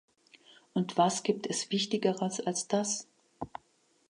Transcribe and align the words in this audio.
Und 0.73 0.97
was 0.97 1.21
gibt 1.21 1.45
es 1.45 1.69
wichtigeres 1.69 2.39
als 2.39 2.67
das? 2.67 3.07